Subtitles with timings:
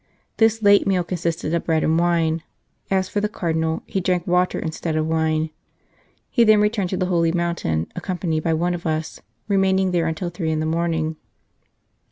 [0.37, 2.41] This late meal consisted of bread and wine;
[2.89, 5.51] as for the Cardinal, he drank water instead of wine.
[6.31, 10.07] He then returned to the holy mountain accom panied by one of us, remaining there
[10.07, 11.17] until three in the morning.